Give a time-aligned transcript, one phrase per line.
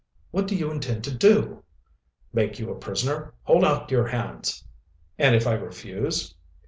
[0.31, 1.63] "What do you intend to do?"
[2.33, 3.35] "Make you a prisoner.
[3.43, 4.67] Hold out your hands."
[5.19, 6.33] "And if I refuse?"